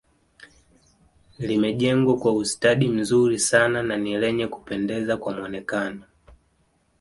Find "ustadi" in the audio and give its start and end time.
2.33-2.87